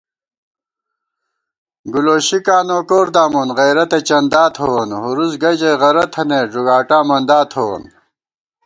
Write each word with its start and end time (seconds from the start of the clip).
گُولوشِکاں 1.93 2.63
نوکور 2.67 3.07
دامون 3.15 3.49
غیرَتہ 3.57 3.99
چندا 4.07 4.43
تھووون 4.55 4.89
* 4.95 4.99
ھوُرُوس 5.01 5.33
گہ 5.41 5.51
ژَئی 5.59 5.73
غَرہ 5.81 6.05
تھنَئیت 6.13 6.47
ݫُگاٹا 6.53 6.99
مندا 7.07 7.39
تھووون 7.51 7.83